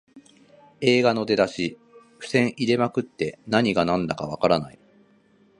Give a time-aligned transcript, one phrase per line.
[0.79, 1.77] 映画の出だし、
[2.17, 4.79] 伏線入れまくって何がなんだかわからない